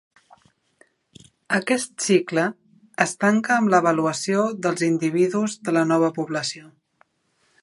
Aquest 1.57 1.93
cicle 2.07 2.47
es 3.07 3.15
tanca 3.25 3.55
amb 3.59 3.73
l'avaluació 3.75 4.49
dels 4.67 4.87
individus 4.91 5.59
de 5.69 5.79
la 5.81 5.89
nova 5.95 6.15
població. 6.21 6.71